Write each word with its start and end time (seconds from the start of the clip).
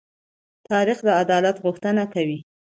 تاریخ 0.69 0.97
د 1.07 1.09
عدالت 1.21 1.55
غوښتنه 1.63 2.03
کوي. 2.13 2.39